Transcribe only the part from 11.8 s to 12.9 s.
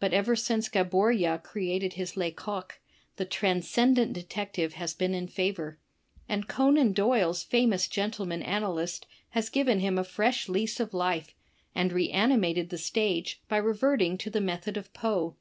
reanimated the